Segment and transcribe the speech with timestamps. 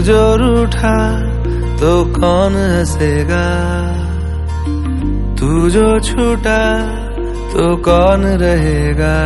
[0.00, 1.20] जो रूठा
[1.76, 3.46] तो कौन हंसेगा?
[5.40, 6.62] तू जो छूटा
[7.52, 9.18] तो कौन रहेगा?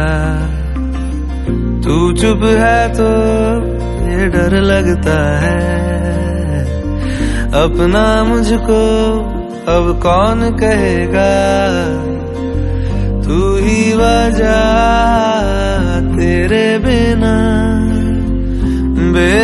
[1.84, 3.08] तू चुप है तो
[4.08, 5.84] ये डर लगता है।
[7.64, 8.82] अपना मुझको
[9.68, 11.32] अब कौन कहेगा?
[13.24, 14.64] तू ही वजह
[16.16, 17.34] तेरे बिना।
[19.12, 19.43] बेवजह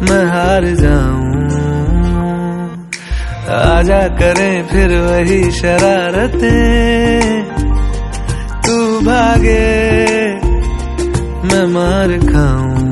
[0.02, 1.28] मैं हार जाऊँ।
[3.50, 7.44] आजा करें फिर वही शरारतें।
[8.66, 9.78] तू भागे,
[11.48, 12.88] मैं मार खाऊं।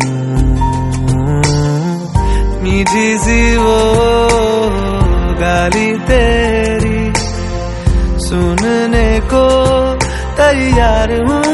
[2.63, 3.97] मीठी सी वो
[5.39, 6.75] गाली तेरी
[8.25, 9.46] सुनने को
[10.38, 11.44] तैयार हूँ।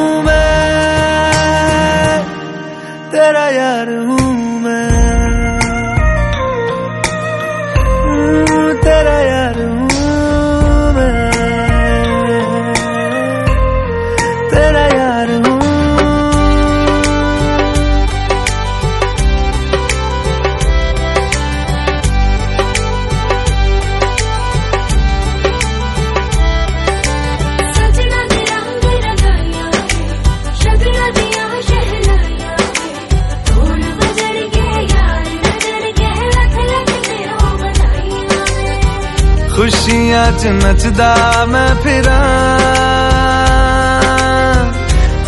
[40.11, 42.19] खुशियाँ च नचदा मैं फिरा।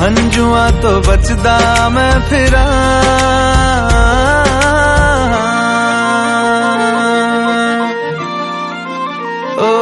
[0.01, 2.65] हंजुआ तो बचदा मैं फिरा।
[9.55, 9.79] ओ,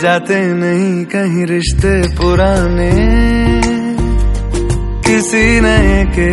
[0.00, 2.92] जाते नहीं कहीं रिश्ते पुराने।
[5.02, 6.32] किसी नए के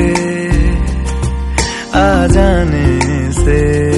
[2.00, 3.02] आ जाने
[3.32, 3.92] से।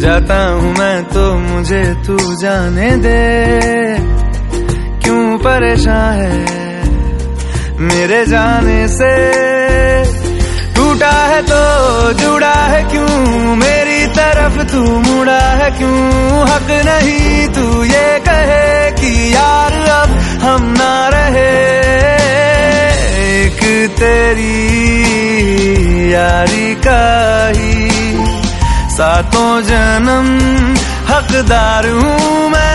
[0.00, 1.29] जाता हूँ मैं तो
[1.60, 3.20] मुझे तू जाने दे।
[5.02, 6.30] क्यों परेशान है
[7.78, 9.10] मेरे जाने से?
[10.74, 11.60] टूटा है तो
[12.12, 13.56] जुड़ा है क्यों?
[13.56, 16.00] मेरी तरफ़ तू मुड़ा है क्यों?
[16.48, 20.10] हक नहीं तू ये कहे कि यार अब
[20.42, 21.50] हम ना रहे।
[23.36, 24.56] एक तेरी
[26.14, 27.02] यारी का
[27.48, 27.88] ही
[28.90, 30.50] सातों जन्म
[31.20, 32.69] हकदार हूँ मैं